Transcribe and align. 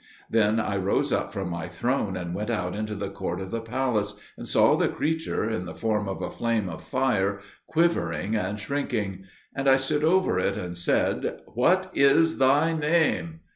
Then 0.31 0.59
I 0.59 0.77
rose 0.77 1.11
up 1.13 1.31
from 1.31 1.51
my 1.51 1.67
throne 1.67 2.17
and 2.17 2.33
went 2.33 2.49
out 2.49 2.75
into 2.75 2.95
the 2.95 3.11
court 3.11 3.39
of 3.39 3.51
the 3.51 3.61
palace, 3.61 4.15
and 4.35 4.47
saw 4.47 4.75
the 4.75 4.87
creature, 4.89 5.47
in 5.47 5.65
the 5.65 5.75
form 5.75 6.09
of 6.09 6.23
a 6.23 6.31
flame 6.31 6.69
of 6.69 6.81
fire, 6.81 7.39
quivering 7.67 8.35
and 8.35 8.59
shrinking; 8.59 9.25
and 9.55 9.69
I 9.69 9.75
stood 9.75 10.03
over 10.03 10.39
it, 10.39 10.57
and 10.57 10.75
said, 10.75 11.41
"What 11.45 11.91
is 11.93 12.39
thy 12.39 12.73
name?" 12.73 13.41